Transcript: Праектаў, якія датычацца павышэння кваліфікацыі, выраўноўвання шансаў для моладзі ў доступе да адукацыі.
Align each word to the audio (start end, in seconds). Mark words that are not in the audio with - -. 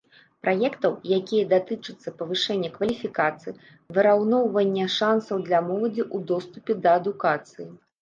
Праектаў, 0.45 0.95
якія 1.17 1.43
датычацца 1.51 2.13
павышэння 2.23 2.73
кваліфікацыі, 2.79 3.55
выраўноўвання 4.01 4.91
шансаў 4.99 5.47
для 5.47 5.59
моладзі 5.71 6.03
ў 6.15 6.35
доступе 6.35 6.71
да 6.85 7.01
адукацыі. 7.05 7.73